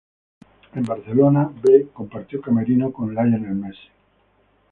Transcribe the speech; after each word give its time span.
En 0.73 0.81
Barcelona 0.83 1.51
B, 1.61 1.89
compartió 1.93 2.41
camerino 2.41 2.91
con 2.91 3.13
Lionel 3.13 3.53
Messi. 3.53 3.83